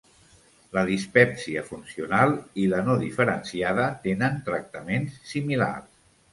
La 0.77 0.83
dispèpsia 0.89 1.63
funcional 1.67 2.33
i 2.63 2.67
la 2.73 2.81
no 2.89 2.97
diferenciada 3.05 3.87
tenen 4.09 4.43
tractaments 4.51 5.23
similars. 5.37 5.91